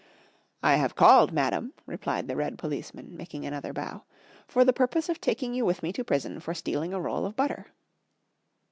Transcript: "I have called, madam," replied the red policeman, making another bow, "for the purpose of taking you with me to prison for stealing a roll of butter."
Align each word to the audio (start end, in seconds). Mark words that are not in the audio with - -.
"I 0.63 0.77
have 0.77 0.95
called, 0.95 1.31
madam," 1.31 1.73
replied 1.85 2.27
the 2.27 2.35
red 2.35 2.57
policeman, 2.57 3.15
making 3.15 3.45
another 3.45 3.71
bow, 3.71 4.05
"for 4.47 4.65
the 4.65 4.73
purpose 4.73 5.09
of 5.09 5.21
taking 5.21 5.53
you 5.53 5.63
with 5.63 5.83
me 5.83 5.93
to 5.93 6.03
prison 6.03 6.39
for 6.39 6.55
stealing 6.55 6.91
a 6.91 6.99
roll 6.99 7.23
of 7.23 7.35
butter." 7.35 7.67